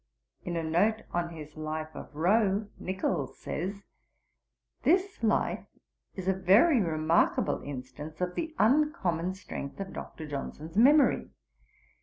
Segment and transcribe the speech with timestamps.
[0.43, 3.83] In a note on his Life of Rowe, Nichols says:
[4.81, 5.67] 'This Life
[6.15, 10.25] is a very remarkable instance of the uncommon strength of Dr.
[10.25, 11.29] Johnson's memory.